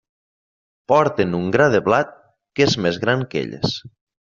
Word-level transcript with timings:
Porten 0.91 1.35
un 1.41 1.51
gra 1.57 1.67
de 1.77 1.83
blat 1.89 2.17
que 2.55 2.67
és 2.69 2.77
més 2.87 3.01
gran 3.07 3.25
que 3.35 3.45
elles. 3.47 3.79